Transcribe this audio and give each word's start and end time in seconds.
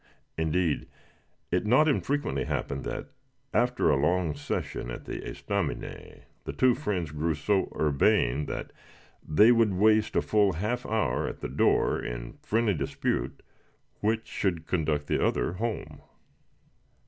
Indeed, 0.35 0.87
it 1.51 1.63
not 1.67 1.87
infrequently 1.87 2.45
happened 2.45 2.83
that, 2.85 3.09
after 3.53 3.87
a 3.91 3.95
long 4.01 4.33
session 4.33 4.89
at 4.89 5.05
the 5.05 5.19
estaminet, 5.23 6.23
the 6.43 6.53
two 6.53 6.73
friends 6.73 7.11
grew 7.11 7.35
so 7.35 7.71
urbane 7.79 8.47
that 8.47 8.73
they 9.23 9.51
would 9.51 9.75
waste 9.75 10.15
a 10.15 10.23
full 10.23 10.53
half 10.53 10.87
hour 10.87 11.27
at 11.27 11.41
the 11.41 11.49
door 11.49 12.01
in 12.01 12.39
friendly 12.41 12.73
dispute 12.73 13.43
which 13.99 14.25
should 14.25 14.65
conduct 14.65 15.05
the 15.05 15.23
other 15.23 15.51
home. 15.53 16.01